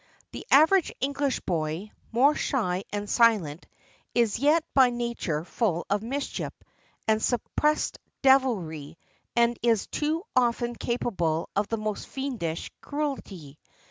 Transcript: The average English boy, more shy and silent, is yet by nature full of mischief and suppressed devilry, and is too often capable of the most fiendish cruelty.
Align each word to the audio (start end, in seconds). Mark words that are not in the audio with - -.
The 0.31 0.47
average 0.49 0.91
English 0.99 1.41
boy, 1.41 1.91
more 2.11 2.33
shy 2.33 2.85
and 2.91 3.07
silent, 3.07 3.67
is 4.15 4.39
yet 4.39 4.63
by 4.73 4.89
nature 4.89 5.43
full 5.43 5.85
of 5.91 6.01
mischief 6.01 6.51
and 7.07 7.21
suppressed 7.21 7.99
devilry, 8.23 8.97
and 9.35 9.59
is 9.61 9.85
too 9.85 10.23
often 10.35 10.73
capable 10.75 11.51
of 11.55 11.67
the 11.67 11.77
most 11.77 12.07
fiendish 12.07 12.71
cruelty. 12.81 13.59